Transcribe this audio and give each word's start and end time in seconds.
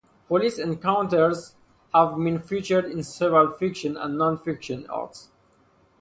Police 0.29 0.57
encounters 0.57 1.53
have 1.93 2.15
been 2.17 2.39
featured 2.41 2.85
in 2.85 3.03
several 3.03 3.51
fiction 3.51 3.95
and 3.97 4.17
non-fiction 4.17 4.87
arts. 4.89 5.29